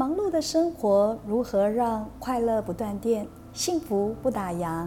[0.00, 4.86] 忙碌的生活如何让快乐不断电、幸福不打烊？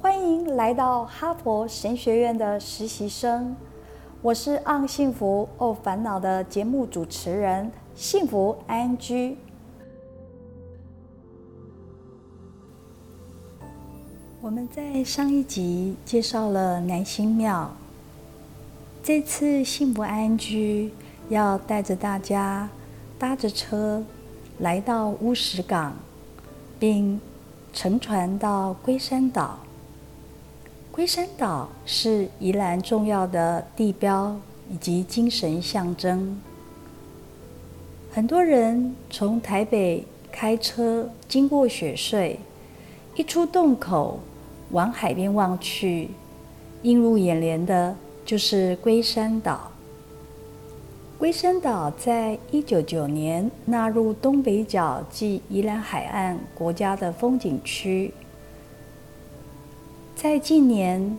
[0.00, 3.54] 欢迎来到哈佛神学院的实习生，
[4.22, 9.36] 我是《昂幸福哦烦恼》的节目主持人幸福安居。
[14.40, 17.70] 我们在上一集介绍了南星庙，
[19.02, 20.90] 这次幸福安居
[21.28, 22.66] 要带着大家。
[23.18, 24.02] 搭着车
[24.58, 25.96] 来到乌石港，
[26.78, 27.20] 并
[27.72, 29.58] 乘船到龟山岛。
[30.92, 34.36] 龟山岛是宜兰重要的地标
[34.70, 36.38] 以及精神象征。
[38.12, 42.36] 很多人从台北开车经过雪隧，
[43.16, 44.20] 一出洞口
[44.70, 46.10] 往海边望去，
[46.82, 49.71] 映入眼帘的就是龟山岛。
[51.22, 58.12] 龟山岛在一九九年纳入东北角暨宜兰海岸国家的风景区，
[60.16, 61.16] 在近年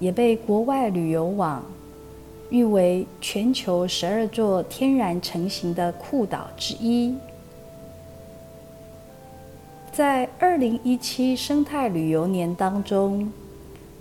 [0.00, 1.64] 也被国外旅游网
[2.50, 7.14] 誉为全球十二座天然成型的酷岛之一。
[9.92, 13.32] 在二零一七生态旅游年当中，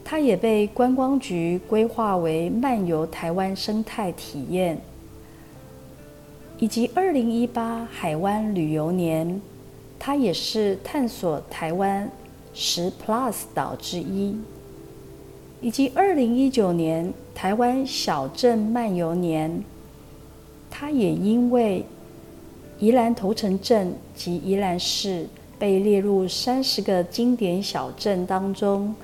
[0.04, 4.82] 它也被观光局规划为漫游台湾生态体验。
[6.64, 9.42] 以及二零一八海湾旅游年，
[10.00, 12.10] 它也是探索台湾
[12.54, 14.38] 十 Plus 岛之一。
[15.60, 19.62] 以及二零一九年台湾小镇漫游年，
[20.72, 21.86] 它也因为
[22.80, 25.28] 宜兰头城镇及宜兰市
[25.60, 28.96] 被列入三十个经典小镇当中，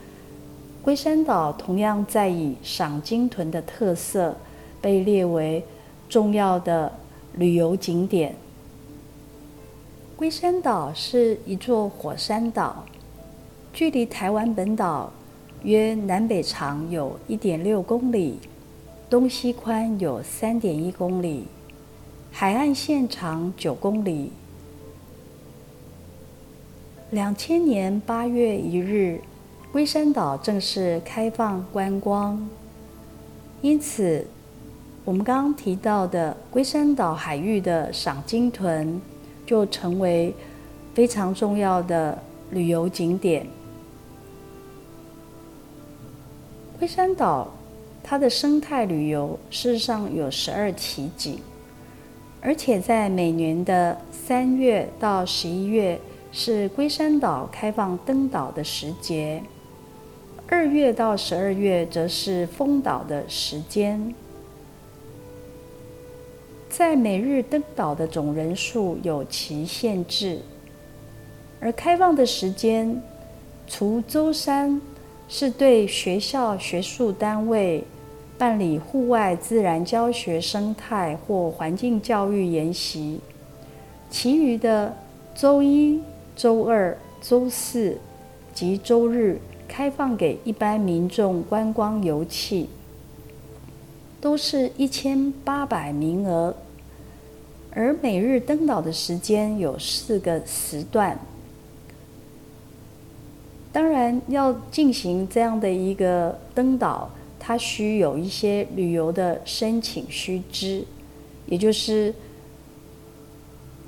[0.81, 4.37] 龟山岛同样在以赏鲸豚的特色
[4.79, 5.61] 被列为
[6.07, 6.89] 重要的。
[7.35, 8.35] 旅游景点，
[10.17, 12.83] 龟山岛是一座火山岛，
[13.71, 15.11] 距离台湾本岛
[15.63, 18.39] 约南北长有一点六公里，
[19.09, 21.45] 东西宽有三点一公里，
[22.31, 24.31] 海岸线长九公里。
[27.11, 29.21] 两千年八月一日，
[29.71, 32.49] 龟山岛正式开放观光，
[33.61, 34.27] 因此。
[35.05, 38.99] 我们刚刚提到的龟山岛海域的赏鲸豚，
[39.45, 40.33] 就成为
[40.93, 42.17] 非常重要的
[42.51, 43.47] 旅游景点。
[46.77, 47.47] 龟山岛
[48.03, 51.39] 它的生态旅游事实上有十二奇景，
[52.39, 55.99] 而且在每年的三月到十一月
[56.31, 59.41] 是龟山岛开放登岛的时节，
[60.47, 64.13] 二月到十二月则是封岛的时间。
[66.79, 70.39] 在每日登岛的总人数有其限制，
[71.59, 73.03] 而开放的时间，
[73.67, 74.79] 除周三
[75.27, 77.83] 是对学校学术单位
[78.37, 83.19] 办理户外自然教学、生态或环境教育研习，
[84.09, 84.95] 其余的
[85.35, 86.01] 周一、
[86.33, 87.97] 周二、周四
[88.53, 89.37] 及周日
[89.67, 92.67] 开放给一般民众观光游憩，
[94.21, 96.55] 都是一千八百名额。
[97.71, 101.17] 而每日登岛的时间有四个时段，
[103.71, 107.09] 当然要进行这样的一个登岛，
[107.39, 110.83] 它需有一些旅游的申请须知，
[111.45, 112.13] 也就是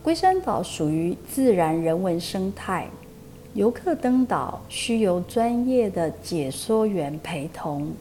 [0.03, 2.87] 龟山岛属于自然人文生态，
[3.55, 7.91] 游客登岛需由专业的解说员陪同，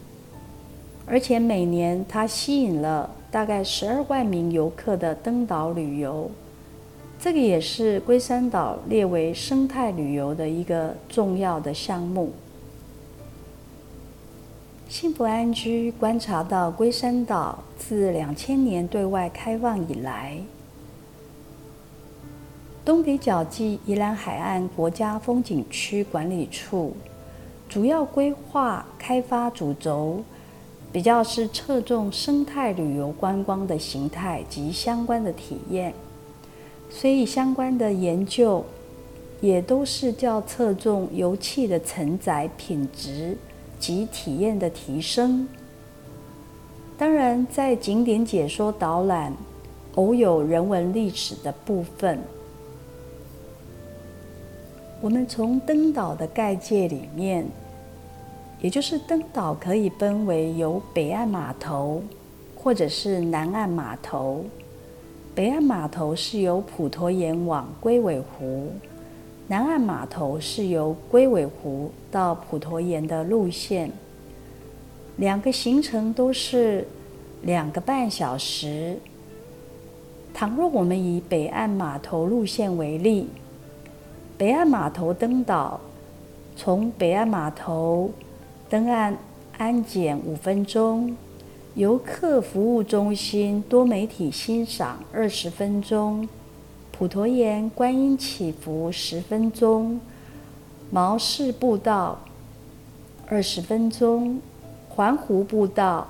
[1.05, 3.09] 而且每年它吸引了。
[3.31, 6.29] 大概十二万名游客的登岛旅游，
[7.17, 12.33] 这个也是龟山岛列为生态旅游的一个重要的项目。
[14.89, 20.37] 幸福安居观察到，龟山岛自两千年对外开放以来，
[22.83, 26.91] 东北角暨宜兰海岸国家风景区管理处
[27.69, 30.21] 主要规划开发主轴。
[30.91, 35.93] 比较是侧重生态旅游观光的形态及相关的体验，
[36.89, 38.65] 所以相关的研究
[39.39, 43.37] 也都是较侧重油气的承载品质
[43.79, 45.47] 及体验的提升。
[46.97, 49.33] 当然，在景点解说导览，
[49.95, 52.19] 偶有人文历史的部分。
[54.99, 57.47] 我们从登岛的概界里面。
[58.61, 62.01] 也就是登岛可以分为由北岸码头
[62.55, 64.45] 或者是南岸码头，
[65.33, 68.71] 北岸码头是由普陀岩往龟尾湖，
[69.47, 73.91] 南岸码头是由龟尾湖到普陀岩的路线。
[75.17, 76.87] 两个行程都是
[77.41, 78.97] 两个半小时。
[80.33, 83.27] 倘若我们以北岸码头路线为例，
[84.37, 85.79] 北岸码头登岛，
[86.55, 88.09] 从北岸码头
[88.71, 89.17] 登岸
[89.57, 91.17] 安检五分钟，
[91.75, 96.25] 游客服务中心多媒体欣赏二十分钟，
[96.89, 99.99] 普陀岩观音祈福十分钟，
[100.89, 102.17] 毛氏步道
[103.27, 104.39] 二十分钟，
[104.87, 106.07] 环湖步道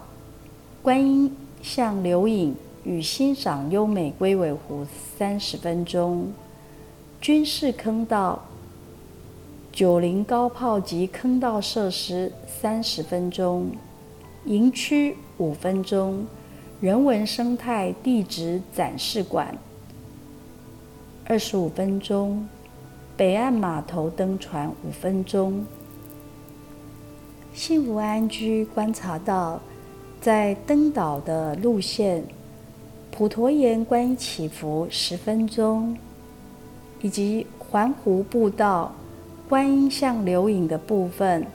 [0.84, 2.56] 观音像留影。
[2.84, 4.86] 与欣赏优美龟尾湖
[5.18, 6.32] 三十分钟，
[7.20, 8.40] 军事坑道、
[9.72, 13.72] 九零高炮及坑道设施三十分钟，
[14.44, 16.26] 营区五分钟，
[16.82, 19.58] 人文生态地质展示馆
[21.26, 22.46] 二十五分钟，
[23.16, 25.66] 北岸码头登船五分钟，
[27.54, 29.62] 幸福安居观察到
[30.20, 32.24] 在登岛的路线。
[33.10, 35.98] 普陀岩观音祈福十分钟，
[37.02, 38.92] 以及环湖步道
[39.52, 41.46] 观音像留影的部分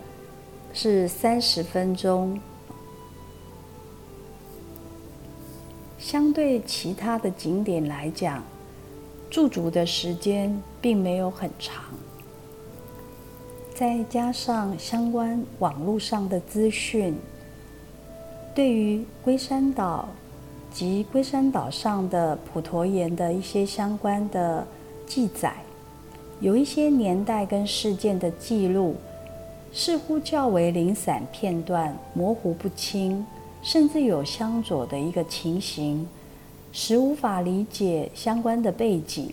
[0.75, 2.39] 是三十分钟。
[5.99, 8.45] 相对其他的景点来讲，
[9.31, 11.85] 驻足的时间并没有很长。
[13.75, 17.17] 再加上相关网络上的资讯，
[18.55, 20.07] 对于龟山岛。
[20.71, 24.67] 及龟山岛上的普陀岩的一些相关的
[25.07, 25.57] 记载，
[26.41, 28.97] 有一些年代跟事件的记录，
[29.73, 33.25] 似乎较为零散片段，模糊不清，
[33.63, 36.07] 甚至有相左的一个情形，
[36.73, 39.33] 使无法理解相关的背景。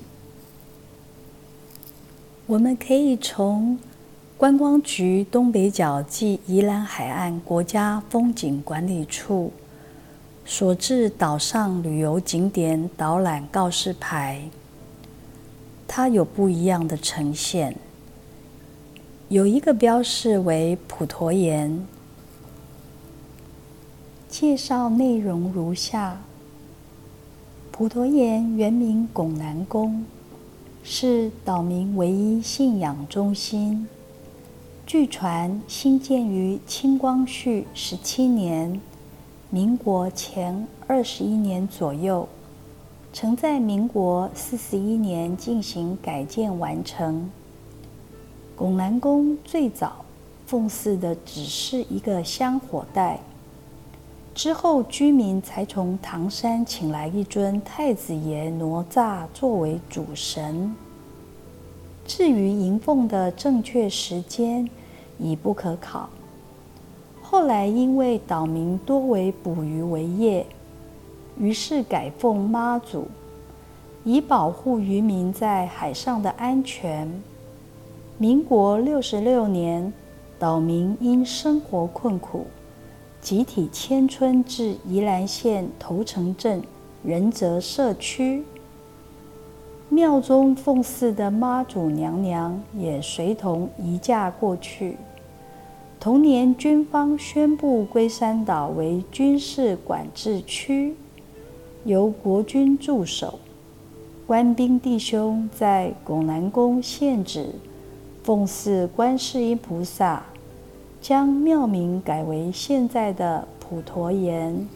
[2.45, 3.77] 我们可以从
[4.37, 9.51] 观光局东北角暨宜兰海岸国家风景管理处。
[10.45, 14.41] 所至岛上旅游景点导览告示牌，
[15.87, 17.75] 它有不一样的呈现。
[19.29, 21.85] 有一个标示为普陀岩，
[24.29, 26.21] 介绍内容如下：
[27.71, 30.05] 普陀岩原名拱南宫，
[30.83, 33.87] 是岛民唯一信仰中心。
[34.85, 38.81] 据传兴建于清光绪十七年。
[39.49, 42.27] 民国前二十一年左右，
[43.15, 47.29] 曾在民国四十一年进行改建完成。
[48.55, 50.03] 拱南宫最早
[50.47, 53.19] 奉祀的只是一个香火袋，
[54.33, 60.75] 之后居民才从唐山请来一尊太子爷哪吒作为主神。
[62.07, 64.67] 至于迎奉的正确时间，
[65.19, 66.09] 已不可考。
[67.21, 70.43] 后来因为岛民多为捕鱼为业，
[71.39, 73.07] 于是改奉妈祖，
[74.03, 77.09] 以保护渔民在海上的安全。
[78.17, 79.91] 民国六十六年，
[80.37, 82.45] 岛民因生活困苦，
[83.19, 86.61] 集体迁村至宜兰县头城镇
[87.03, 88.43] 仁泽社区，
[89.89, 94.97] 庙中奉祀的妈祖娘娘也随同移驾过去。
[95.99, 100.95] 同年，军方宣布龟山岛为军事管制区，
[101.85, 103.39] 由国军驻守。
[104.25, 107.49] 官兵弟兄在拱南宫献旨，
[108.23, 110.23] 奉祀观世音菩萨，
[111.01, 114.67] 将庙名改为现在的普陀岩。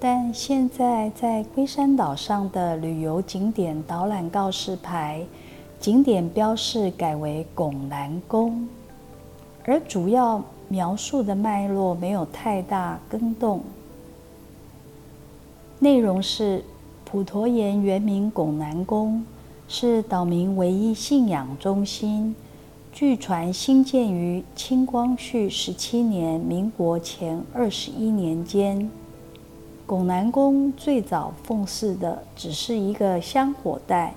[0.00, 5.24] 但现在在龟山岛上的旅游景点导览告示牌，
[5.78, 8.68] 景点标示改为拱南宫。
[9.64, 13.60] 而主要描述的脉络没有太大更动。
[15.80, 16.64] 内容是
[17.04, 19.24] 普陀岩原名拱南宫，
[19.68, 22.34] 是岛民唯一信仰中心。
[22.92, 28.90] 据传兴建于清光绪十七年（民国前二十一年间）。
[29.86, 34.14] 拱南宫最早奉祀的只是一个香火袋。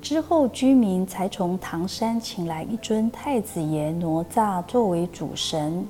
[0.00, 5.84] 之后，居民才从唐山请来一尊太子爷哪吒作为主神。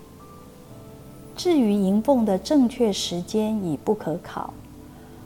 [1.37, 4.53] 至于迎奉的正确时间已不可考。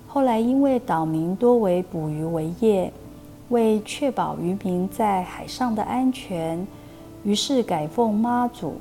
[0.09, 2.93] 后来因为岛民多为捕鱼为业，
[3.50, 6.67] 为确保渔民在海上的安全，
[7.23, 8.75] 于是改奉妈祖。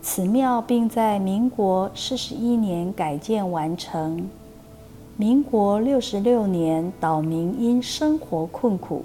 [0.00, 4.28] 此庙并在民国四十一年改建完成。
[5.16, 9.04] 民国六十六年，岛民因生活困苦，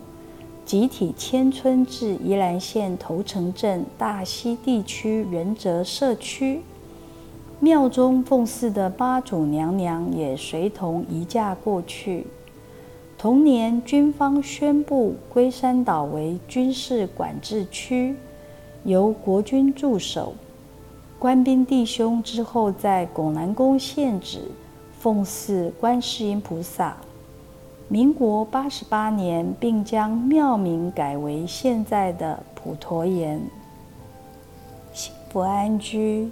[0.64, 6.62] 集体迁村至宜兰县头城镇大溪地区仁泽社区。
[7.64, 12.26] 庙中奉祀的八祖娘娘也随同移驾过去。
[13.20, 18.16] 同年，军方宣布龟山岛为军事管制区，
[18.84, 20.34] 由国军驻守。
[21.20, 24.42] 官兵弟兄之后在拱南宫献旨。
[24.98, 26.98] 奉祀观世音菩萨。
[27.88, 33.40] 民国八十八年，并将庙名改为现在的普陀岩。
[34.94, 36.30] 幸福安居，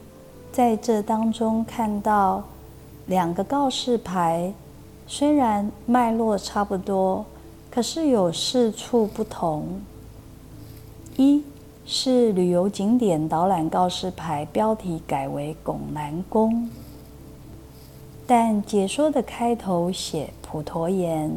[0.51, 2.43] 在这当中看到
[3.05, 4.53] 两个告示牌，
[5.07, 7.25] 虽然脉络差不多，
[7.71, 9.81] 可是有四处不同。
[11.15, 11.43] 一
[11.85, 16.69] 是旅游景点导览告示牌标题改为拱南宫。
[18.25, 21.31] 但解说的开头写普陀岩，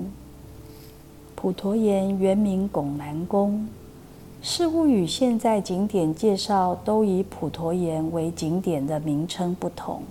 [1.35, 3.66] 普陀岩原名拱南宫，
[4.42, 10.02] 似乎与现在景点介绍都以普陀岩为景点的名称不同。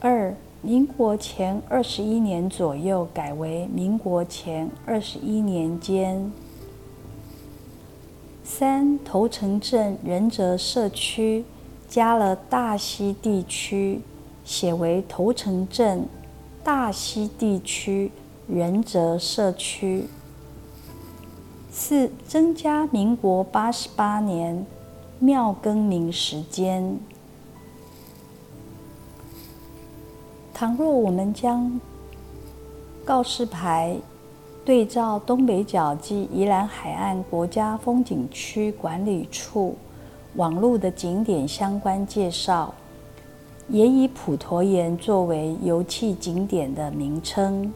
[0.00, 6.30] 二，民国前二十一年左右改为民国前二十一年间。
[8.44, 11.44] 三，头城镇仁泽社区
[11.88, 14.02] 加了大溪地区。
[14.44, 16.06] 写为头城镇
[16.64, 18.10] 大溪地区
[18.46, 20.06] 仁泽社区。
[21.80, 24.66] 四、增加民国八十八年
[25.20, 26.98] 庙更名时间。
[30.52, 31.80] 倘若我们将
[33.04, 33.96] 告示牌
[34.64, 39.76] 对照东北角及宜兰海岸国家风景区管理处
[40.34, 42.74] 网络的景点相关介绍。
[43.68, 47.72] 也以普陀岩作为游憩景点的名称。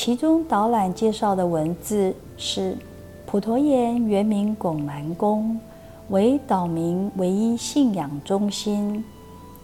[0.00, 2.76] 其中导览介绍的文字是：
[3.26, 5.58] 普陀岩原名拱南宫，
[6.10, 9.04] 为岛民唯一信仰中心，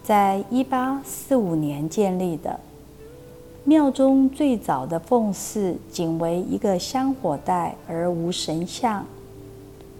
[0.03, 2.59] 在一八四五年建立的。
[3.62, 9.07] 庙中最早的奉祀仅为一个香火袋，而无神像。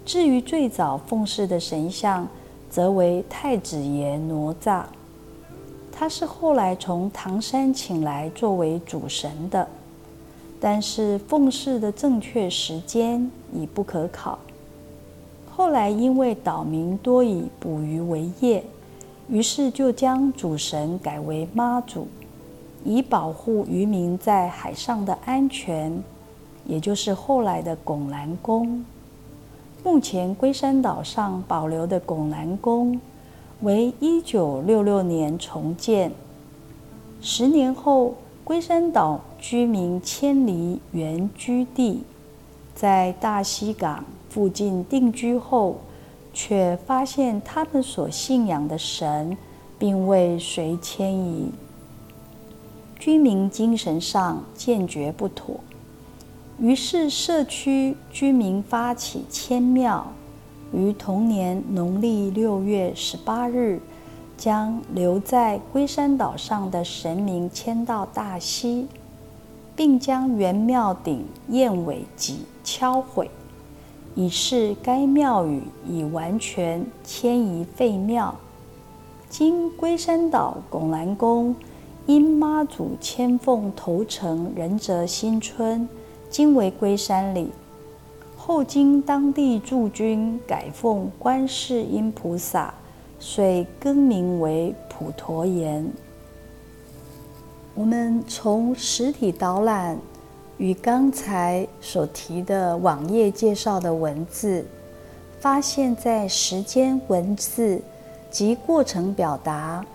[0.03, 2.27] 至于最早奉祀的神像，
[2.69, 4.83] 则为太子爷哪吒，
[5.93, 9.65] 他是后来从唐山请来作为主神的，
[10.67, 14.39] 但是奉祀的正确时间已不可考。
[15.47, 18.63] 后来因为岛民多以捕鱼为业，
[19.29, 22.07] 于是就将主神改为妈祖，
[22.83, 26.03] 以保护渔民在海上的安全，
[26.65, 28.83] 也就是后来的拱南宫。
[29.83, 32.99] 目前龟山岛上保留的拱南宫，
[33.61, 36.11] 为一九六六年重建。
[37.21, 38.15] 十年后，
[38.45, 42.03] 龟山岛居民迁离原居地，
[42.75, 45.77] 在大溪港附近定居后，
[46.31, 49.35] 却发现他们所信仰的神
[49.79, 51.49] 并未随迁移，
[52.99, 55.59] 居民精神上坚决不妥。
[56.59, 60.13] 于是，社区居民发起迁庙，
[60.71, 63.81] 于同年农历六月十八日，
[64.37, 68.87] 将留在龟山岛上的神明迁到大溪，
[69.75, 73.29] 并将原庙顶燕尾脊敲毁，
[74.13, 78.35] 以示该庙宇已完全迁移废庙。
[79.29, 81.55] 今龟山岛拱南宫
[82.05, 85.87] 因妈祖迁奉头城仁泽新村。
[86.29, 87.49] 今为龟山里，
[88.35, 92.73] 后经当地驻军改奉观世音菩萨，
[93.19, 95.91] 遂更名为普陀岩。
[97.73, 99.99] 我们从实体导览
[100.57, 104.65] 与刚才所提的网页介绍的文字，
[105.39, 107.81] 发现，在时间、文字
[108.31, 109.85] 及过程表达，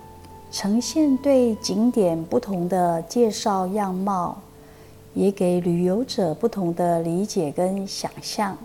[0.51, 4.41] 呈现对景点不同的介绍样貌。
[5.13, 8.57] 也给旅游者不同的理解跟想象。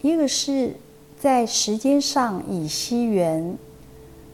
[0.00, 0.74] 一个是
[1.22, 3.56] 在时间上以西元，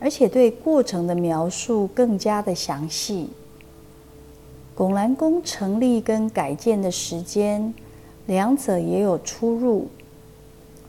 [0.01, 3.29] 而且对过程的描述更加的详细。
[4.75, 7.75] 拱南宫成立跟改建的时间，
[8.25, 9.89] 两者也有出入。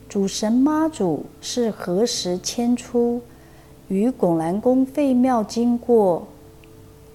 [0.07, 3.19] 主神妈祖是何时迁出，
[3.89, 6.25] 与拱南宫废庙经过。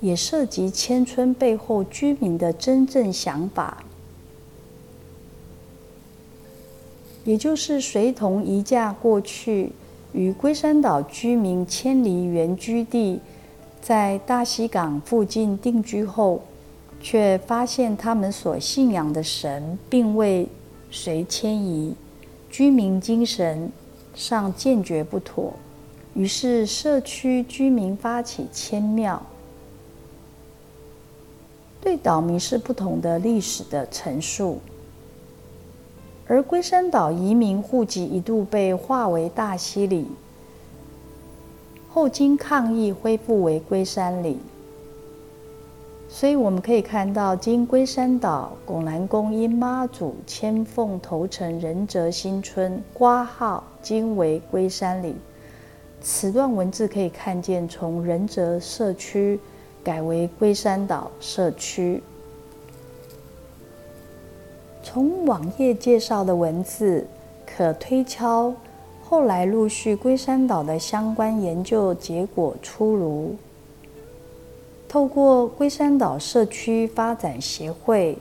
[0.00, 3.83] 也涉及迁村背后居民的真正想法，
[7.24, 9.72] 也就是随同移驾过去，
[10.12, 13.20] 与龟山岛居民迁离原居地，
[13.80, 16.42] 在大溪港附近定居后，
[17.00, 20.46] 却发现他们所信仰的神并未
[20.90, 21.94] 随迁移，
[22.50, 23.70] 居民精神
[24.14, 25.52] 上坚决不妥，
[26.14, 29.20] 于是社区居民发起迁庙。
[31.80, 34.60] 对岛民是不同的历史的陈述，
[36.26, 40.06] 而龟山岛移民户籍一度被划为大溪里，
[41.88, 44.38] 后经抗议恢复为龟山里。
[46.08, 55.14] 所以我们可以看到，经龟山岛拱南宫因妈祖迁奉头城仁泽新村挂号，今为龟山里。
[56.00, 59.38] 此段文字可以看见，从仁泽社区。
[59.82, 62.02] 改为龟山岛社区。
[64.94, 67.04] 从网页介绍的文字
[67.44, 68.54] 可推敲，
[69.02, 73.34] 后来陆续龟山岛的相关研究结果出炉。
[74.86, 78.16] 透过龟山岛社区发展协会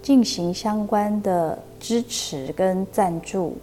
[0.00, 3.56] 进行相关的支持跟赞助，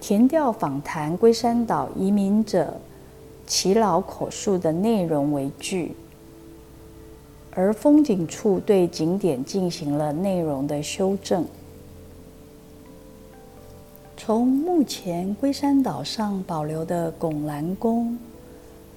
[0.00, 2.72] 填调访谈龟山岛移民者。
[3.46, 5.94] 其老口述的内容为据，
[7.54, 11.44] 而风景处对景点进行了内容的修正。
[14.16, 18.18] 从目前龟山岛上保留的拱兰宫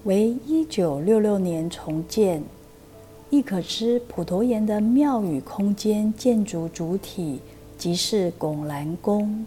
[0.03, 2.43] 为一九六六年重建，
[3.29, 7.39] 亦可知普陀岩的庙宇空间建筑主体
[7.77, 9.45] 即是拱兰宫，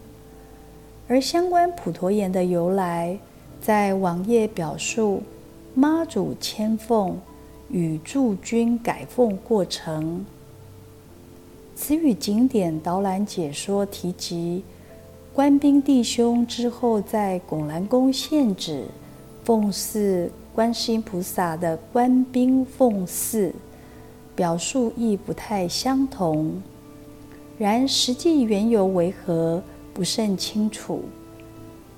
[1.07, 3.19] 而相关普陀岩的由来。
[3.61, 5.21] 在网页表述
[5.75, 7.19] 妈祖迁奉
[7.71, 10.25] 与驻军改奉过程，
[11.75, 14.63] 此与景点导览解说提及
[15.35, 18.87] 官兵弟兄之后在拱兰宫献旨
[19.45, 23.53] 奉祀观世音菩萨的官兵奉祀
[24.35, 26.63] 表述亦不太相同，
[27.59, 31.03] 然实际缘由为何不甚清楚。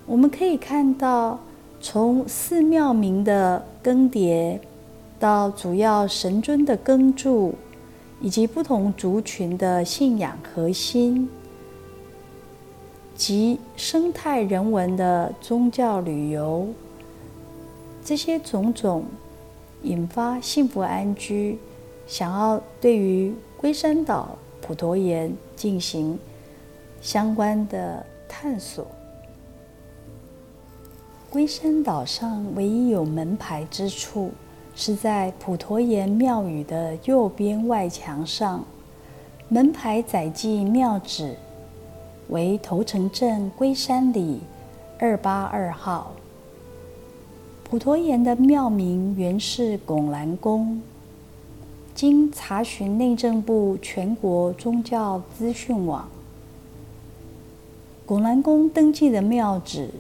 [0.06, 1.38] 我们可以看到。
[1.83, 4.59] 从寺庙名的更迭，
[5.20, 7.52] 到主要神尊的更著，
[8.22, 11.28] 以及不同族群的信仰核心，
[13.14, 16.66] 及生态人文的宗教旅游，
[18.02, 19.04] 这些种种
[19.83, 21.59] 引发幸福安居，
[22.06, 26.18] 想要对于龟山岛普陀岩进行
[27.02, 28.87] 相关的探索。
[31.28, 34.33] 龟山岛上唯一有门牌之处，
[34.74, 38.64] 是在普陀岩庙宇的右边外墙上。
[39.48, 41.35] 门牌载记庙址
[42.28, 44.40] 为头城镇龟山里
[44.98, 46.12] 二八二号。
[47.64, 50.80] 普陀岩的庙名原是拱兰宫，
[51.94, 56.09] 经查询内政部全国宗教资讯网，
[58.06, 59.90] 拱兰宫登记的庙址。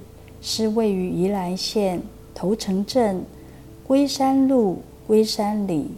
[0.42, 2.00] 是位于宜兰县
[2.34, 3.22] 头城镇
[3.90, 5.90] 龟山路龟山里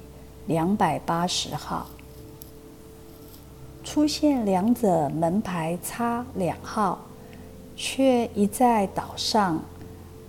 [0.47, 1.87] 两百八十号，
[3.85, 6.99] 出现两者门牌差两号，
[7.77, 9.61] 却一在岛上，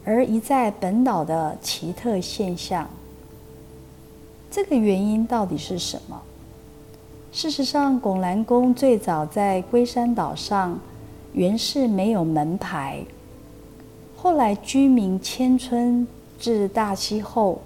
[0.03, 2.85] 而一在本岛的奇特现象。
[4.51, 6.21] 这个原因到底是什么？
[7.31, 10.77] 事实上，拱兰宫最早在龟山岛上
[11.31, 13.05] 原是没有门牌。
[14.17, 16.05] 后来居民迁村
[16.43, 17.61] 至大溪后，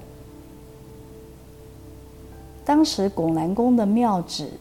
[2.64, 4.52] 当时拱南宫的庙址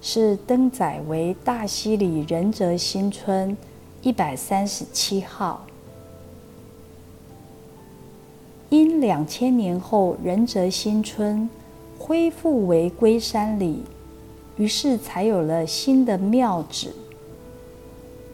[0.00, 3.56] 是登载为大溪里仁泽新村
[4.00, 5.66] 一百三十七号。
[8.68, 11.50] 因两千年后仁泽新村
[11.98, 13.82] 恢复为龟山里，
[14.56, 16.94] 于是才有了新的庙址。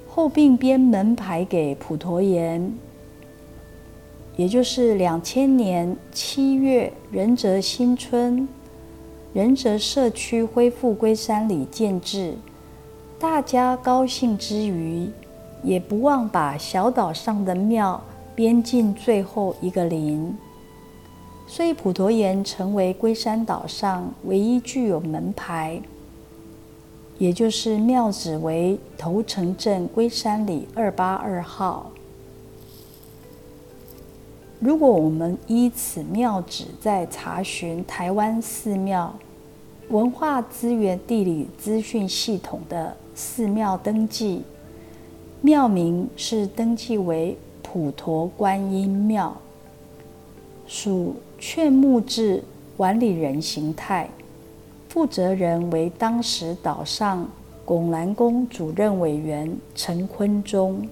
[0.07, 2.71] 后并编门牌给普陀岩。
[4.41, 8.49] 也就是两千年七月，仁泽新村、
[9.35, 12.33] 仁泽社区恢复龟山里建制，
[13.19, 15.11] 大家高兴之余，
[15.63, 18.03] 也不忘把小岛上的庙
[18.35, 20.35] 编进最后一个零，
[21.47, 25.79] 所以普陀岩成为龟山岛上唯一具有门牌，
[27.19, 31.93] 也就是庙址为头城镇龟山里二八二号。
[34.61, 39.11] 如果我们依此庙址在查询台湾寺庙
[39.89, 44.43] 文化资源地理资讯系统的寺庙登记，
[45.41, 49.35] 庙名是登记为普陀观音庙，
[50.67, 52.45] 属劝募制
[52.77, 54.11] 管理人形态，
[54.91, 57.27] 负责人为当时岛上
[57.65, 60.87] 拱兰宫主任委员陈坤忠。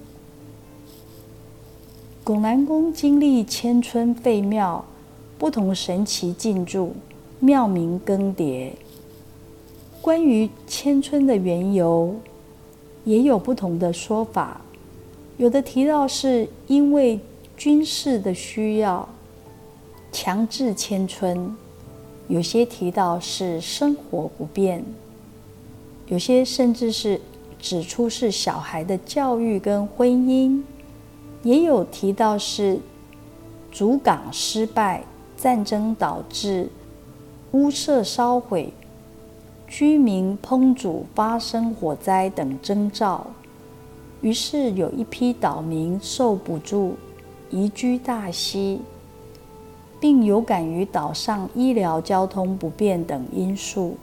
[2.28, 4.84] 拱南宫经历千春废庙，
[5.38, 6.94] 不同神奇进驻，
[7.40, 8.68] 庙名更迭。
[10.02, 12.14] 关于千春的缘由，
[13.06, 14.60] 也有不同的说法。
[15.38, 17.18] 有的提到是因为
[17.56, 19.08] 军事的需要，
[20.12, 21.56] 强制迁村；
[22.28, 24.82] 有些提到是生活不便；
[26.08, 27.18] 有些甚至是
[27.58, 30.60] 指出是小孩的教育跟婚姻；
[31.48, 32.78] 也有提到是
[33.72, 35.02] 主港失败、
[35.34, 36.68] 战争导致
[37.52, 38.70] 屋舍烧毁、
[39.66, 43.28] 居民烹煮发生火灾等征兆。
[44.20, 46.96] 于是有一批岛民受补助，
[47.48, 48.82] 移居大溪，
[49.98, 53.96] 并有感于岛上医疗交通不便等因素，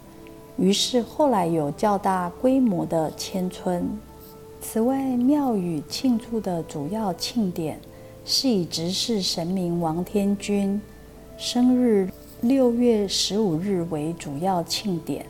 [0.57, 3.87] 于是后来有较大规模的迁村。
[4.67, 7.79] 此外，庙宇庆祝的主要庆典
[8.25, 10.81] 是以执事神明王天君
[11.37, 12.09] 生日
[12.41, 15.23] 六月十五日为主要庆典，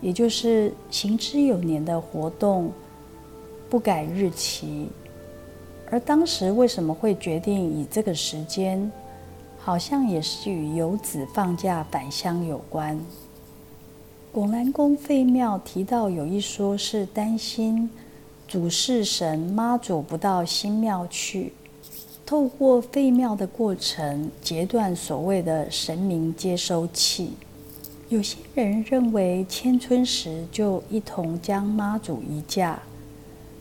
[0.00, 2.72] 也就是行之有年的活动。
[3.68, 4.88] 不改日期，
[5.90, 8.90] 而当时为什么会决定以这个时间？
[9.58, 12.98] 好像也是与游子放假返乡有关。
[14.32, 17.88] 拱兰宫废庙提到有一说是担心
[18.48, 21.52] 主事神妈祖不到新庙去，
[22.24, 27.34] 透过废庙的过程截断所谓的神明接收器。
[28.08, 32.80] 有些人认为迁村时就一同将妈祖移驾。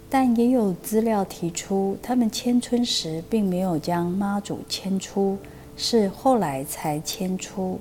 [0.10, 5.38] 但也有资料提出，他们迁村时并没有将妈祖迁出，
[5.76, 7.78] 是后来才迁出。